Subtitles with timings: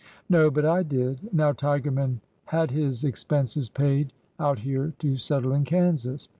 [0.29, 1.31] No, but I did.
[1.31, 6.27] Now, Tigerman had his expenses paid out here to settle in Kansas.